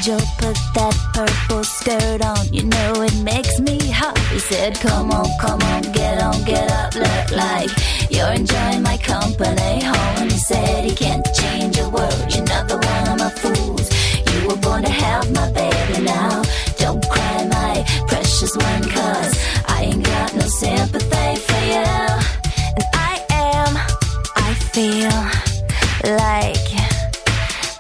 Angel, 0.02 0.20
put 0.40 0.58
that 0.74 0.98
purple 1.14 1.64
skirt 1.64 2.26
on. 2.26 2.52
You 2.52 2.64
know 2.64 3.04
it 3.04 3.16
makes 3.22 3.60
me 3.60 3.78
hot. 3.92 4.18
He 4.34 4.40
said, 4.40 4.74
Come 4.80 5.12
on, 5.12 5.30
come 5.40 5.62
on, 5.62 5.84
get 5.94 6.20
on, 6.24 6.44
get 6.44 6.72
up, 6.72 6.96
look 6.96 7.30
like 7.30 7.70
you're 8.10 8.34
enjoying 8.34 8.82
my 8.82 8.98
company. 8.98 9.86
And 9.86 10.32
he 10.32 10.40
said, 10.40 10.86
He 10.86 10.96
can't 10.96 11.24
change 11.36 11.78
a 11.78 11.88
word. 11.88 12.34
You're 12.34 12.46
not 12.46 12.68
the 12.68 12.78
one 12.78 13.10
of 13.10 13.20
my 13.20 13.30
fools. 13.30 13.88
You 14.34 14.48
were 14.48 14.56
born 14.56 14.82
to 14.82 14.90
have 14.90 15.32
my 15.34 15.52
baby 15.52 16.02
now. 16.02 16.42
Don't 16.80 17.08
cry, 17.08 17.46
my 17.46 17.86
precious 18.08 18.58
one, 18.58 18.82
cause 18.90 19.34
I 19.68 19.84
ain't 19.94 20.04
got 20.04 20.34
no 20.34 20.48
sympathy 20.48 21.36
for 21.46 21.62
you. 21.74 21.86
And 22.74 22.88
I 22.96 23.24
am, 23.30 23.78
I 24.36 24.56
feel 24.74 25.14
like. 26.18 26.71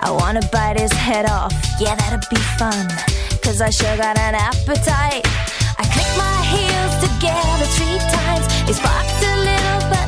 I 0.04 0.10
wanna 0.10 0.42
bite 0.52 0.80
his 0.80 0.92
head 0.94 1.30
off, 1.30 1.54
yeah, 1.80 1.96
that'd 1.96 2.28
be 2.30 2.42
fun. 2.58 2.88
Cause 3.44 3.62
I 3.62 3.70
sure 3.70 3.96
got 3.98 4.18
an 4.18 4.36
appetite. 4.36 5.26
I 5.78 5.84
clicked 5.94 6.18
my 6.18 6.40
heels 6.54 6.94
together 7.06 7.66
three 7.78 8.00
times. 8.10 8.46
They 8.66 8.74
sparked 8.74 9.22
a 9.22 9.34
little, 9.46 9.82
but 9.90 10.01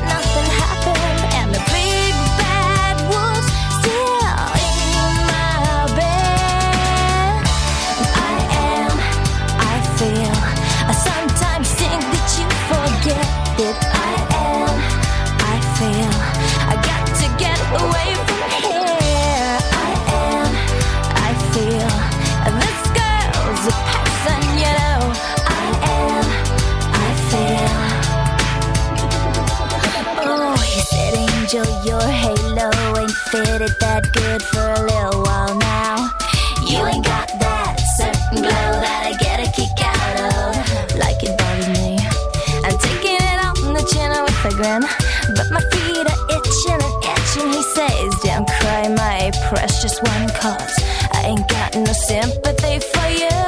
cause 50.44 50.76
I 51.10 51.22
ain't 51.24 51.48
got 51.48 51.74
no 51.74 51.92
sympathy 51.94 52.78
for 52.92 53.08
you. 53.22 53.40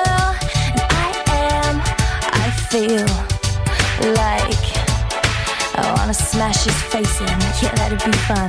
And 0.76 0.88
I 1.04 1.08
am, 1.60 1.74
I 2.44 2.46
feel 2.70 3.06
like 4.24 4.64
I 5.76 5.92
wanna 5.94 6.14
smash 6.14 6.64
his 6.64 6.80
face 6.92 7.20
in. 7.20 7.38
Yeah, 7.60 7.74
that'd 7.74 8.02
be 8.02 8.16
fun. 8.30 8.48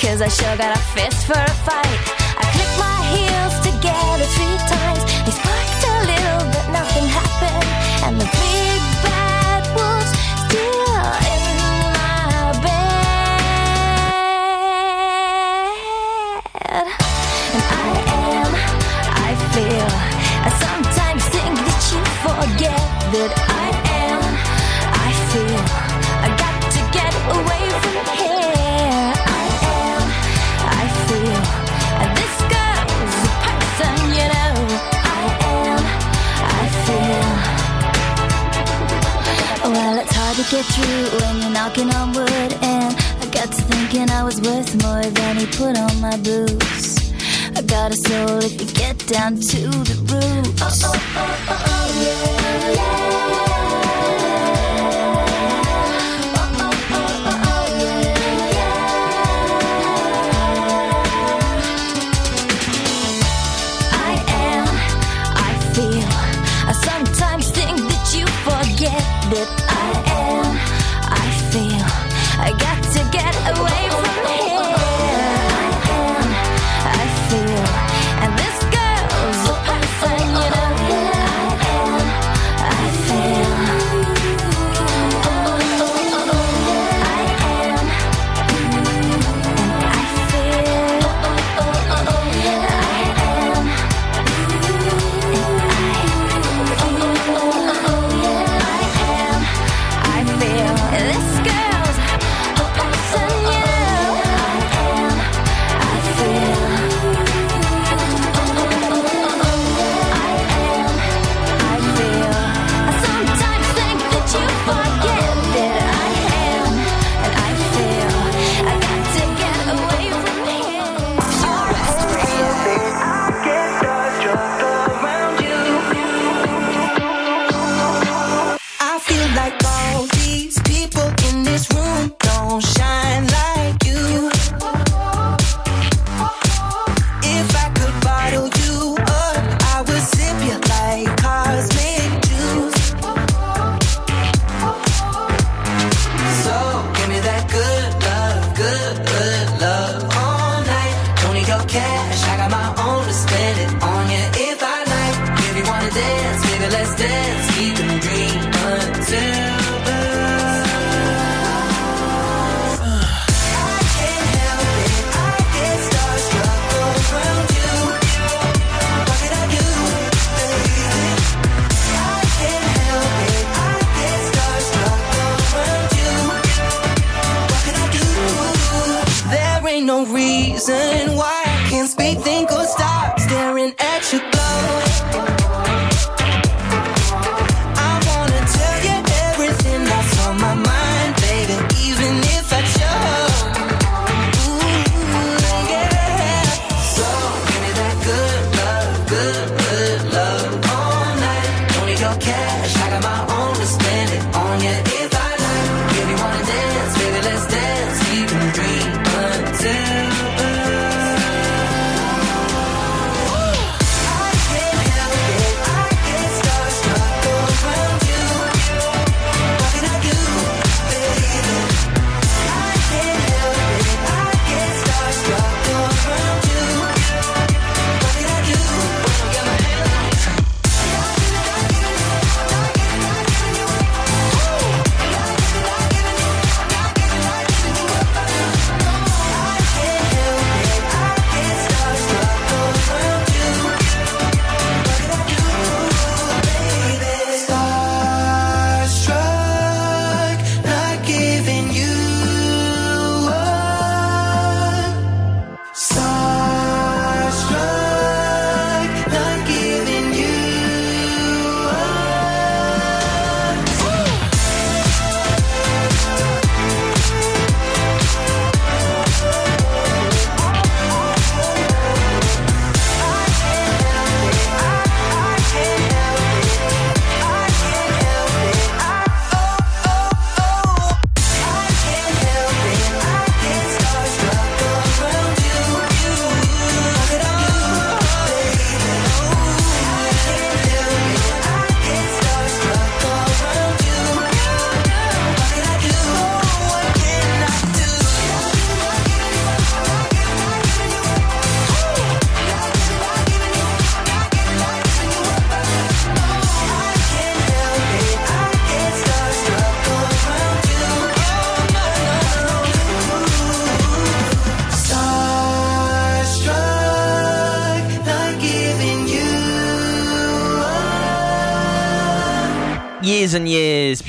Cause 0.00 0.20
I 0.20 0.28
sure 0.28 0.56
got 0.56 0.76
a 0.76 0.80
fist 0.94 1.24
for 1.28 1.38
a 1.38 1.54
fight. 1.66 2.17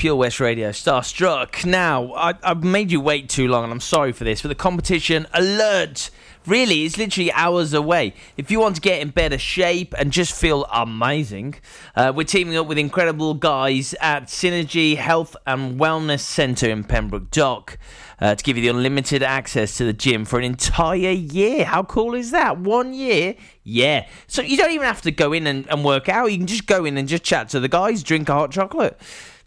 Pure 0.00 0.16
West 0.16 0.40
Radio, 0.40 0.70
Starstruck. 0.70 1.66
Now, 1.66 2.14
I, 2.14 2.32
I've 2.42 2.64
made 2.64 2.90
you 2.90 3.02
wait 3.02 3.28
too 3.28 3.48
long, 3.48 3.64
and 3.64 3.70
I'm 3.70 3.80
sorry 3.80 4.12
for 4.12 4.24
this, 4.24 4.40
but 4.40 4.48
the 4.48 4.54
competition 4.54 5.26
alert 5.34 6.08
really 6.46 6.86
is 6.86 6.96
literally 6.96 7.30
hours 7.32 7.74
away. 7.74 8.14
If 8.38 8.50
you 8.50 8.60
want 8.60 8.76
to 8.76 8.80
get 8.80 9.02
in 9.02 9.10
better 9.10 9.36
shape 9.36 9.94
and 9.98 10.10
just 10.10 10.32
feel 10.32 10.64
amazing, 10.72 11.56
uh, 11.94 12.14
we're 12.16 12.24
teaming 12.24 12.56
up 12.56 12.66
with 12.66 12.78
incredible 12.78 13.34
guys 13.34 13.94
at 14.00 14.28
Synergy 14.28 14.96
Health 14.96 15.36
and 15.46 15.78
Wellness 15.78 16.20
Centre 16.20 16.70
in 16.70 16.82
Pembroke 16.82 17.30
Dock. 17.30 17.76
Uh, 18.18 18.34
to 18.34 18.44
give 18.44 18.56
you 18.56 18.62
the 18.62 18.68
unlimited 18.68 19.22
access 19.22 19.78
to 19.78 19.84
the 19.84 19.94
gym 19.94 20.26
for 20.26 20.38
an 20.38 20.44
entire 20.44 21.10
year. 21.10 21.64
How 21.64 21.82
cool 21.82 22.14
is 22.14 22.32
that? 22.32 22.58
One 22.58 22.92
year? 22.92 23.34
Yeah. 23.64 24.06
So 24.26 24.42
you 24.42 24.58
don't 24.58 24.72
even 24.72 24.86
have 24.86 25.00
to 25.02 25.10
go 25.10 25.32
in 25.32 25.46
and, 25.46 25.66
and 25.70 25.82
work 25.82 26.06
out. 26.10 26.30
You 26.30 26.36
can 26.36 26.46
just 26.46 26.66
go 26.66 26.84
in 26.84 26.98
and 26.98 27.08
just 27.08 27.22
chat 27.22 27.48
to 27.50 27.60
the 27.60 27.68
guys, 27.68 28.02
drink 28.02 28.28
a 28.28 28.34
hot 28.34 28.50
chocolate. 28.50 29.00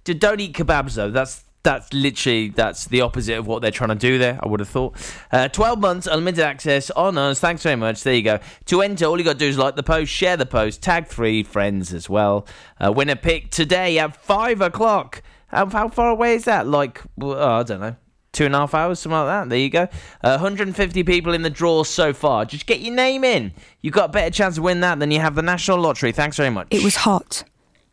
Don't 0.03 0.39
eat 0.39 0.53
kebabs 0.53 0.95
though. 0.95 1.11
That's 1.11 1.43
that's 1.63 1.93
literally 1.93 2.49
that's 2.49 2.85
the 2.85 3.01
opposite 3.01 3.37
of 3.37 3.47
what 3.47 3.61
they're 3.61 3.71
trying 3.71 3.89
to 3.89 3.95
do 3.95 4.17
there. 4.17 4.37
I 4.43 4.47
would 4.47 4.59
have 4.59 4.69
thought. 4.69 4.95
Uh, 5.31 5.47
Twelve 5.47 5.79
months 5.79 6.07
unlimited 6.07 6.43
access 6.43 6.91
on 6.91 7.17
us. 7.17 7.39
Thanks 7.39 7.63
very 7.63 7.77
much. 7.77 8.03
There 8.03 8.13
you 8.13 8.21
go. 8.21 8.39
To 8.65 8.81
enter, 8.81 9.05
all 9.05 9.17
you 9.17 9.23
got 9.23 9.33
to 9.33 9.39
do 9.39 9.47
is 9.47 9.57
like 9.57 9.75
the 9.75 9.83
post, 9.83 10.11
share 10.11 10.35
the 10.37 10.45
post, 10.45 10.81
tag 10.81 11.07
three 11.07 11.41
friends 11.41 11.93
as 11.93 12.09
well. 12.09 12.45
Uh, 12.79 12.91
winner 12.91 13.15
pick 13.15 13.49
today 13.49 13.97
at 13.97 14.15
five 14.15 14.61
o'clock. 14.61 15.23
How, 15.47 15.67
how 15.67 15.87
far 15.87 16.09
away 16.09 16.35
is 16.35 16.45
that? 16.45 16.67
Like 16.67 17.01
oh, 17.21 17.59
I 17.59 17.63
don't 17.63 17.79
know. 17.79 17.95
Two 18.33 18.45
and 18.45 18.55
a 18.55 18.59
half 18.59 18.73
hours, 18.73 18.99
something 18.99 19.15
like 19.15 19.27
that. 19.27 19.49
There 19.49 19.59
you 19.59 19.69
go. 19.69 19.83
Uh, 20.23 20.39
150 20.39 21.03
people 21.03 21.35
in 21.35 21.43
the 21.43 21.51
draw 21.51 21.83
so 21.83 22.13
far. 22.13 22.45
Just 22.45 22.65
get 22.65 22.79
your 22.79 22.95
name 22.95 23.23
in. 23.23 23.53
You've 23.81 23.93
got 23.93 24.09
a 24.09 24.11
better 24.11 24.31
chance 24.31 24.57
of 24.57 24.63
winning 24.63 24.81
that 24.81 24.97
than 24.97 25.11
you 25.11 25.19
have 25.19 25.35
the 25.35 25.43
National 25.43 25.77
Lottery. 25.79 26.11
Thanks 26.11 26.35
very 26.37 26.49
much. 26.49 26.67
It 26.71 26.83
was 26.83 26.95
hot, 26.95 27.43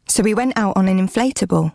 so 0.08 0.22
we 0.22 0.32
went 0.32 0.56
out 0.56 0.78
on 0.78 0.88
an 0.88 0.98
inflatable. 0.98 1.74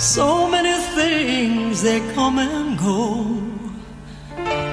So 0.00 0.48
many 0.48 0.72
things 0.94 1.82
they 1.82 2.00
come 2.14 2.38
and 2.38 2.78
go. 2.78 3.20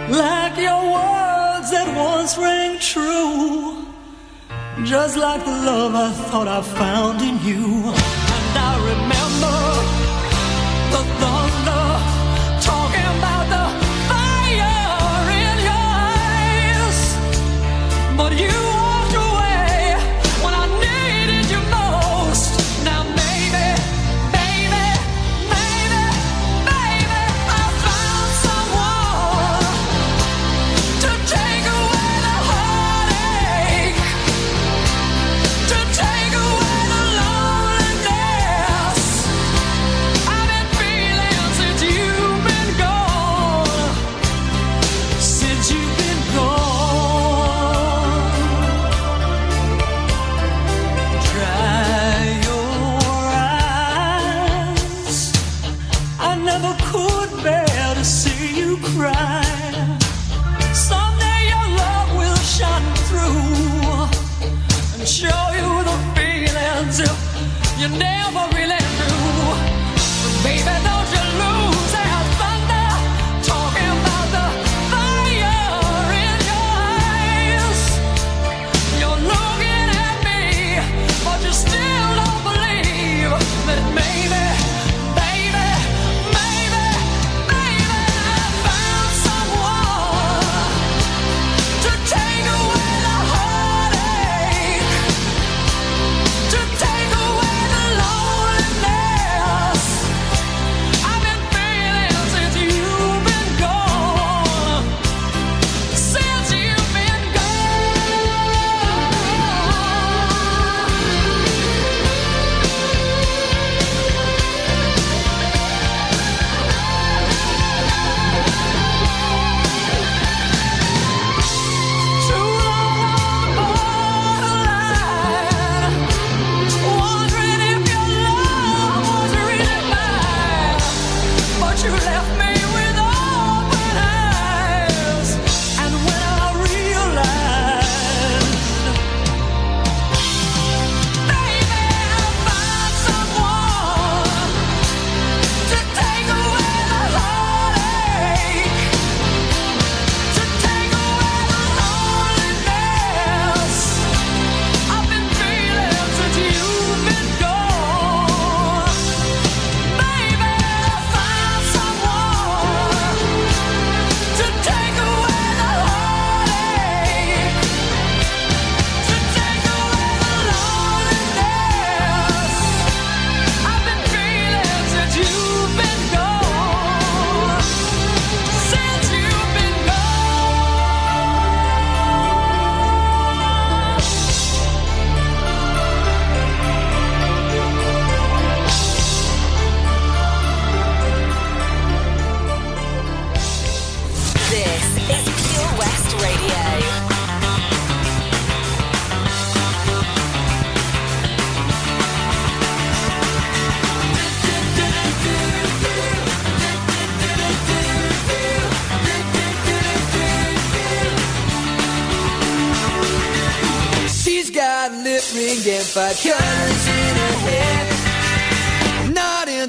Like 0.09 0.57
your 0.57 0.83
words 0.93 1.69
that 1.71 1.93
once 1.97 2.37
rang 2.37 2.79
true. 2.79 3.85
Just 4.85 5.17
like 5.17 5.43
the 5.43 5.51
love 5.51 5.95
I 5.95 6.13
thought 6.29 6.47
I 6.47 6.61
found 6.61 7.21
in 7.21 7.39
you. 7.45 8.16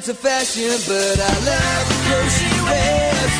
Into 0.08 0.22
fashion, 0.22 0.72
but 0.88 1.20
I 1.20 1.34
love 1.44 1.84
the 1.84 1.96
clothes 2.08 2.32
she 2.32 2.48
wears. 2.64 3.34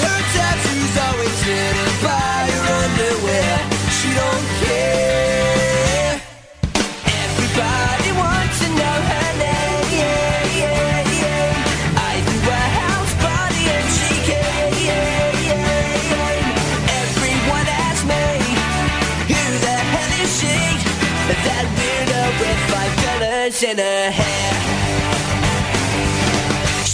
Her 0.00 0.20
tattoos 0.32 0.96
always 1.04 1.36
hidden 1.44 1.92
by 2.00 2.48
her 2.48 2.64
underwear. 2.80 3.60
She 3.92 4.08
don't 4.16 4.46
care. 4.64 6.16
Everybody 7.04 8.10
wants 8.16 8.56
to 8.56 8.68
know 8.72 8.96
her 9.12 9.30
name. 9.36 10.00
I 11.92 12.24
do 12.24 12.36
a 12.40 12.64
house 12.80 13.12
party 13.20 13.68
and 13.76 13.88
she 13.92 14.16
came. 14.32 14.80
Everyone 17.04 17.68
asks 17.84 18.08
me, 18.08 18.24
who 19.28 19.44
the 19.60 19.76
hell 19.92 20.12
is 20.24 20.32
she? 20.40 20.56
That 21.44 21.68
weirdo 21.76 22.22
with 22.40 22.60
five 22.72 22.94
colors 23.04 23.60
in 23.62 23.76
her 23.76 24.08
hair. 24.08 24.85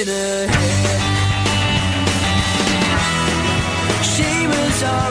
In 0.00 0.08
her 0.08 0.46
hair. 0.46 1.00
She 4.02 4.46
was 4.46 4.82
all 4.82 5.09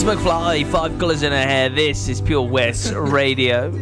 It's 0.00 0.06
McFly, 0.06 0.64
five 0.70 0.96
colours 1.00 1.24
in 1.24 1.32
her 1.32 1.42
hair. 1.42 1.68
This 1.68 2.08
is 2.08 2.20
Pure 2.20 2.42
West 2.42 2.92
Radio. 2.94 3.72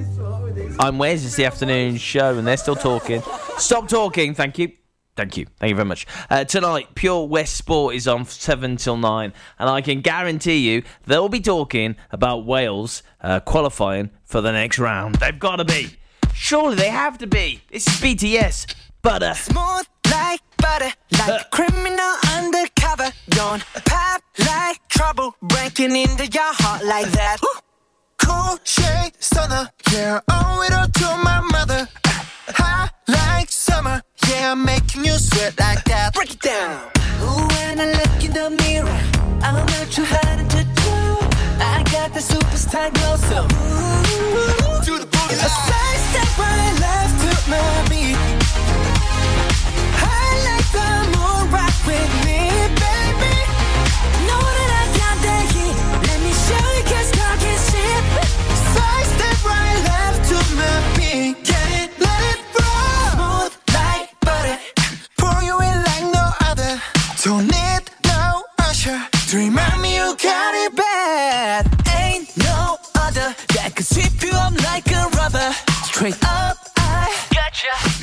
I'm 0.81 0.97
Wes, 0.97 1.27
it's 1.27 1.37
the 1.37 1.45
afternoon 1.45 1.99
show, 1.99 2.39
and 2.39 2.47
they're 2.47 2.57
still 2.57 2.75
talking. 2.75 3.23
Stop 3.59 3.87
talking, 3.87 4.33
thank 4.33 4.59
you. 4.59 4.73
Thank 5.15 5.37
you. 5.37 5.45
Thank 5.61 5.69
you 5.69 5.77
very 5.77 5.85
much. 5.85 6.07
Uh, 6.31 6.45
tonight, 6.45 6.95
Pure 6.95 7.27
West 7.29 7.57
Sport 7.57 7.97
is 7.97 8.09
on 8.09 8.25
7 8.25 8.79
till 8.79 8.97
9, 8.97 9.35
and 9.59 9.69
I 9.69 9.83
can 9.83 10.01
guarantee 10.01 10.57
you 10.57 10.85
they'll 11.05 11.29
be 11.29 11.39
talking 11.39 11.97
about 12.11 12.47
Wales 12.47 13.03
uh, 13.21 13.41
qualifying 13.41 14.09
for 14.25 14.41
the 14.41 14.53
next 14.53 14.79
round. 14.79 15.17
They've 15.17 15.39
got 15.39 15.57
to 15.57 15.67
be. 15.67 15.91
Surely 16.33 16.77
they 16.77 16.89
have 16.89 17.19
to 17.19 17.27
be. 17.27 17.61
This 17.71 17.87
is 17.87 17.93
BTS. 18.01 18.75
Butter. 19.03 19.35
Smooth 19.35 19.87
like 20.11 20.41
butter, 20.57 20.91
like 21.13 21.43
a 21.43 21.45
criminal 21.51 22.15
undercover. 22.33 23.13
Don't 23.31 23.63
pop 23.85 24.23
like 24.39 24.81
trouble, 24.89 25.35
breaking 25.43 25.95
into 25.97 26.27
your 26.27 26.53
heart 26.61 26.85
like 26.85 27.11
that. 27.13 27.39
Cool 28.19 28.59
shade 28.65 29.13
stunner, 29.19 29.69
yeah, 29.93 30.21
oh, 30.29 30.59
owe 30.59 30.63
it 30.63 30.73
all 30.73 30.89
to 30.89 31.23
my 31.23 31.41
mother. 31.53 31.89
Hot 32.49 32.91
like 33.09 33.51
summer, 33.51 34.03
yeah, 34.29 34.53
I'm 34.53 34.65
making 34.65 35.05
you 35.05 35.13
sweat 35.13 35.59
like 35.59 35.85
that. 35.85 36.15
Break 36.15 36.33
it 36.35 36.41
down. 36.41 36.91
Ooh, 37.23 37.47
when 37.55 37.81
I 37.81 37.87
look 37.93 38.25
in 38.25 38.33
the 38.33 38.51
mirror, 38.63 39.01
I'm 39.43 39.55
not 39.67 39.87
too 39.91 40.05
hard 40.05 40.51
to 40.51 40.65
do. 40.65 40.95
I 41.61 41.83
got 41.93 42.13
the 42.13 42.21
superstar 42.21 42.93
glow, 42.95 43.17
so 43.17 43.39
ooh, 43.45 44.85
Do 44.85 44.99
the 44.99 45.07
boogie 45.07 45.37
a 45.37 45.49
side 45.49 46.01
step 46.11 46.39
right 46.39 46.75
left 46.81 47.15
to 47.23 47.51
my 47.51 47.89
beat. 47.89 48.17
I 49.99 50.29
like 50.49 50.69
the 50.77 50.89
moon 51.15 51.51
rock 51.51 51.77
with 51.87 52.13
me, 52.27 52.41
Don't 67.23 67.47
need 67.47 67.81
no 68.05 68.45
usher 68.59 69.01
to 69.29 69.37
remind 69.37 69.81
me 69.81 69.97
you 69.97 70.17
got 70.23 70.55
it 70.55 70.77
bad. 70.77 71.67
Ain't 71.99 72.37
no 72.37 72.77
other 72.95 73.35
that 73.55 73.73
could 73.75 73.87
sweep 73.87 74.23
you 74.23 74.33
up 74.33 74.53
like 74.63 74.87
a 74.93 75.09
rubber. 75.17 75.53
Straight 75.85 76.23
up, 76.23 76.59
I 76.77 77.13
gotcha. 77.33 77.96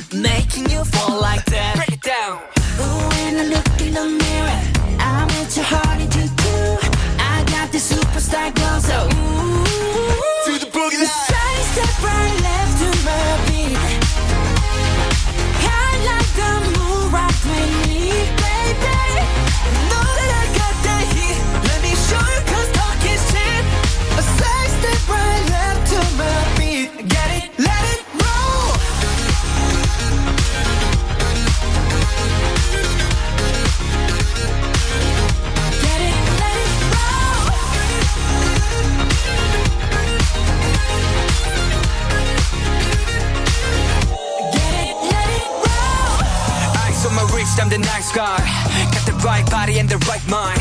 Mind. 50.28 50.60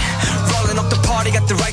Rolling 0.52 0.78
up 0.78 0.90
the 0.90 1.00
party, 1.08 1.32
got 1.32 1.48
the 1.48 1.56
right 1.56 1.73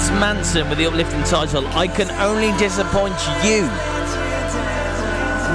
It's 0.00 0.08
Mansun 0.12 0.66
with 0.70 0.78
the 0.78 0.86
uplifting 0.86 1.22
title 1.24 1.66
I 1.66 1.86
Can 1.86 2.10
Only 2.22 2.56
Disappoint 2.56 3.12
You. 3.44 3.66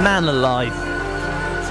Man 0.04 0.22
alive. 0.22 0.72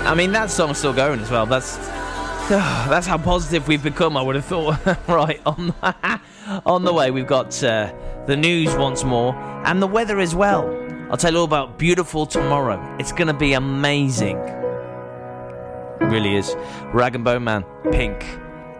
I 0.05 0.13
mean, 0.13 0.34
that 0.34 0.51
song's 0.51 0.80
still 0.80 0.91
going 0.91 1.21
as 1.21 1.32
well. 1.32 1.45
That's 1.45 1.78
that's 2.49 3.07
how 3.07 3.17
positive 3.17 3.69
we've 3.69 3.82
become, 3.82 4.17
I 4.17 4.21
would 4.21 4.36
have 4.36 4.43
thought. 4.43 4.86
right, 5.07 5.39
on, 5.45 5.73
on 6.65 6.84
the 6.84 6.91
way, 6.91 7.11
we've 7.11 7.26
got 7.26 7.63
uh, 7.63 7.93
the 8.26 8.36
news 8.36 8.76
once 8.76 9.05
more 9.05 9.34
and 9.63 9.82
the 9.82 9.88
weather 9.88 10.19
as 10.19 10.36
well. 10.36 10.67
I'll 11.09 11.15
tell 11.15 11.32
you 11.32 11.38
all 11.39 11.45
about 11.45 11.80
beautiful 11.80 12.26
tomorrow. 12.26 12.97
It's 12.99 13.13
going 13.13 13.28
to 13.28 13.34
be 13.34 13.53
amazing. 13.53 14.38
It 14.38 16.07
really 16.07 16.36
is. 16.36 16.49
Rag'n'Bone 16.91 17.43
Man, 17.43 17.63
pink. 17.93 18.26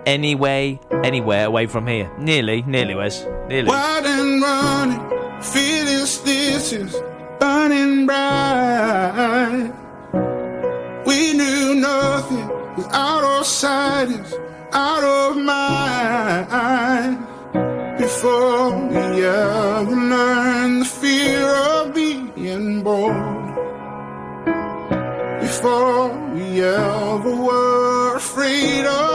Anyway, 0.06 0.80
anywhere 1.04 1.46
away 1.46 1.66
from 1.66 1.88
here. 1.88 2.12
Nearly, 2.20 2.62
nearly, 2.64 2.94
Wes. 2.94 3.26
Nearly. 3.48 3.68
Wild 3.68 4.06
and 4.06 4.42
running, 4.42 5.42
feeling 5.42 6.06
stitches, 6.06 6.96
burning 7.40 8.06
bright. 8.06 9.74
We 11.08 11.34
knew 11.34 11.76
nothing 11.76 12.48
was 12.78 12.88
out 12.92 13.24
of 13.24 13.46
sight, 13.48 14.10
out 14.74 15.04
of 15.04 15.38
mind. 15.38 17.18
Before 17.98 18.78
we 18.88 19.26
ever 19.26 19.96
learned 19.96 20.82
the 20.82 20.86
fear 20.86 21.48
of 21.48 21.94
being 21.96 22.84
bold. 22.84 23.16
Before 25.42 26.10
we 26.34 26.62
ever 26.62 27.36
were 27.36 28.18
afraid 28.18 28.86
of 28.86 29.15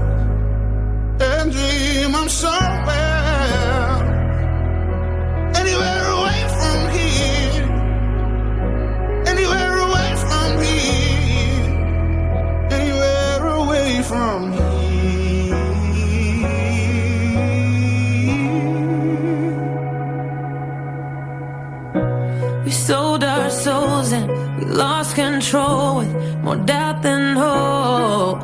and 1.41 1.51
dream 1.51 2.15
I'm 2.15 2.29
somewhere, 2.29 3.97
anywhere 5.61 6.05
away 6.17 6.41
from 6.57 6.79
here, 6.97 7.63
anywhere 9.31 9.75
away 9.87 10.09
from 10.23 10.49
here, 10.65 11.65
anywhere 12.77 13.45
away 13.61 13.91
from 14.09 14.39
here. 14.51 14.81
We 22.65 22.71
sold 22.71 23.23
our 23.23 23.49
souls 23.49 24.11
and 24.11 24.27
we 24.59 24.65
lost 24.65 25.15
control 25.15 25.97
with 25.99 26.13
more 26.43 26.57
doubt 26.57 27.01
than 27.01 27.35
hope. 27.35 28.41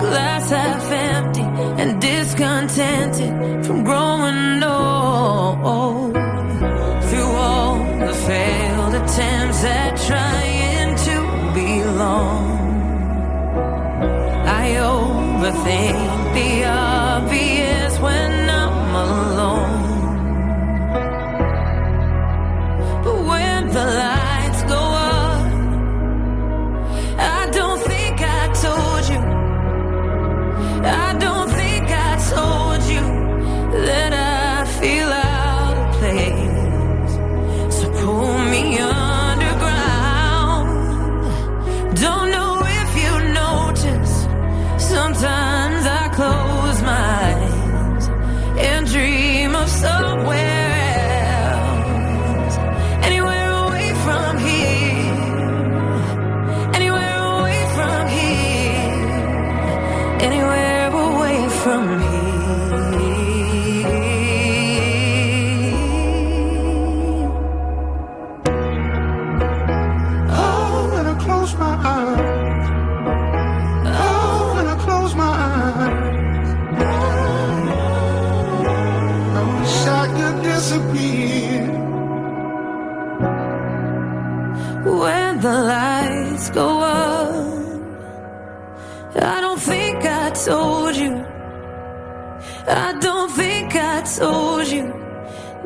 Glass 0.00 0.50
half 0.50 0.89
discontented 2.40 3.66
from 3.66 3.84
growing 3.84 4.62
old 4.64 6.14
through 6.14 7.32
all 7.36 7.76
the 7.98 8.14
failed 8.26 8.94
attempts 8.94 9.62
at 9.62 9.94
trying 10.08 10.96
to 10.96 11.16
belong. 11.52 12.60
I 14.46 14.70
overthink 14.76 16.34
the 16.34 16.64
other. 16.64 16.99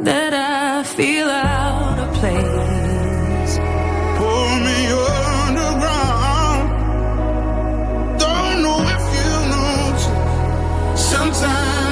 that 0.04 0.34
I 0.34 0.82
feel 0.82 1.28
out 1.28 1.98
of 1.98 2.14
place. 2.20 3.58
Pull 4.18 4.50
me 4.66 4.78
underground. 5.46 6.68
Don't 8.18 8.62
know 8.62 8.80
if 8.96 9.04
you. 9.16 10.96
Sometimes. 10.96 11.83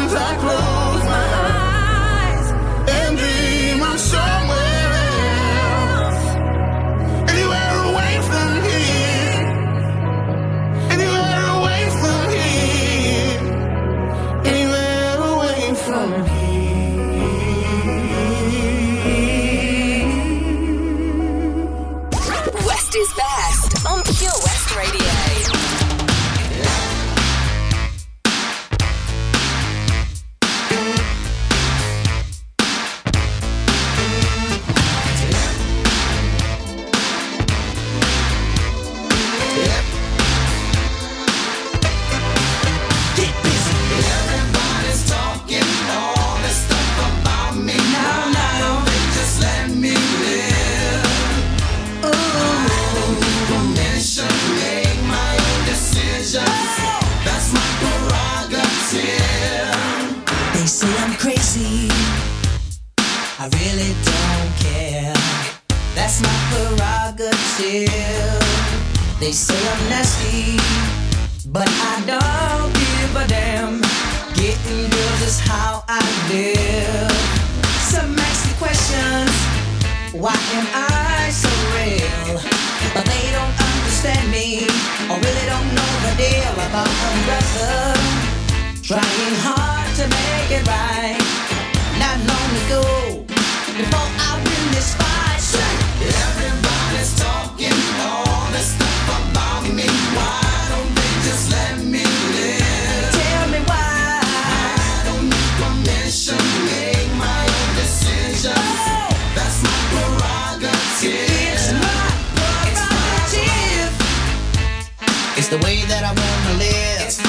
the 115.52 115.58
way 115.66 115.84
that 115.84 116.00
I 116.00 116.12
wanna 116.16 116.54
live. 116.56 117.04
It's 117.04 117.20
my 117.20 117.28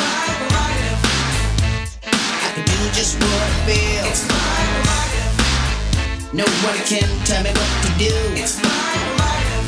life. 0.55 1.03
I 2.07 2.49
can 2.55 2.63
do 2.63 2.79
just 2.95 3.19
what 3.19 3.35
I 3.35 3.51
feel. 3.67 4.05
It's 4.07 4.23
my 4.31 4.63
life. 4.87 6.31
Nobody 6.31 6.81
can 6.87 7.03
tell 7.27 7.43
me 7.43 7.51
what 7.51 7.71
to 7.83 7.89
do. 7.99 8.15
It's 8.39 8.63
my 8.63 8.95
prerogative. 9.11 9.67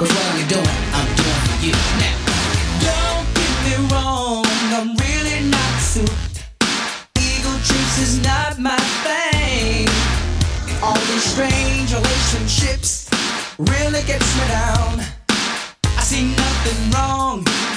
Cause 0.00 0.08
what 0.16 0.26
I'm 0.32 0.48
doing, 0.48 0.80
I'm 0.96 1.08
doing 1.20 1.40
for 1.44 1.56
you 1.60 1.76
now. 2.00 2.16
Don't 2.88 3.28
get 3.36 3.54
me 3.68 3.74
wrong, 3.92 4.48
I'm 4.72 4.96
really 4.96 5.44
not 5.52 5.74
suited. 5.92 6.32
Ego 7.20 7.52
trips 7.68 7.96
is 8.00 8.16
not 8.24 8.56
my 8.56 8.80
thing. 9.04 9.92
All 10.80 10.96
these 11.12 11.26
strange 11.36 11.92
relationships 11.92 13.12
really 13.60 14.00
gets 14.08 14.28
me 14.40 14.44
down 14.48 15.11
see 16.12 16.24
nothing 16.36 16.90
wrong. 16.90 17.71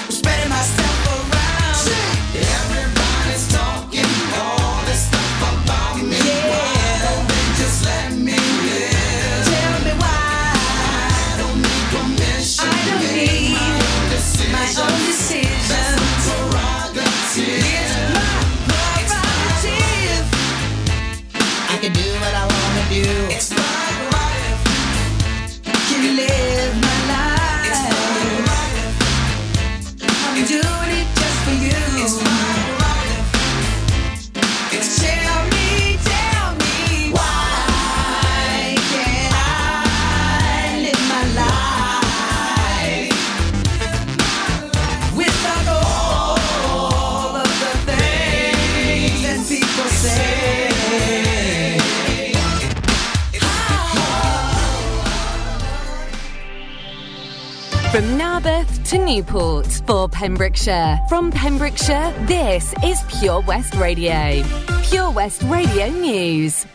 To 58.96 59.04
Newport 59.04 59.68
for 59.86 60.08
Pembrokeshire. 60.08 60.98
From 61.10 61.30
Pembrokeshire, 61.30 62.14
this 62.28 62.74
is 62.82 63.02
Pure 63.20 63.42
West 63.42 63.76
Radio. 63.76 64.42
Pure 64.84 65.12
West 65.12 65.44
Radio 65.44 65.90
News. 65.90 66.66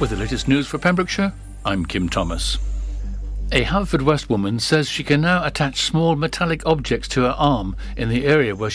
With 0.00 0.08
the 0.08 0.16
latest 0.16 0.48
news 0.48 0.66
for 0.66 0.78
Pembrokeshire, 0.78 1.34
I'm 1.66 1.84
Kim 1.84 2.08
Thomas. 2.08 2.56
A 3.52 3.62
Haverfordwest 3.62 4.30
woman 4.30 4.58
says 4.58 4.88
she 4.88 5.04
can 5.04 5.20
now 5.20 5.44
attach 5.44 5.82
small 5.82 6.16
metallic 6.16 6.64
objects 6.64 7.08
to 7.08 7.20
her 7.24 7.34
arm 7.36 7.76
in 7.98 8.08
the 8.08 8.24
area 8.24 8.56
where 8.56 8.70